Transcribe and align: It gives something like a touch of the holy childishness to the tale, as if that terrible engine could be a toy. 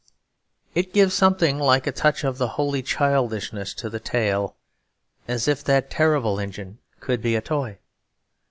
It 0.73 0.93
gives 0.95 1.13
something 1.13 1.59
like 1.59 1.85
a 1.85 1.91
touch 1.91 2.23
of 2.23 2.39
the 2.39 2.47
holy 2.57 2.81
childishness 2.81 3.71
to 3.75 3.87
the 3.87 3.99
tale, 3.99 4.55
as 5.27 5.47
if 5.47 5.63
that 5.65 5.91
terrible 5.91 6.39
engine 6.39 6.79
could 7.01 7.21
be 7.21 7.35
a 7.35 7.41
toy. 7.41 7.77